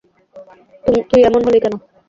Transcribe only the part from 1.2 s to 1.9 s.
এমন হলি কেন?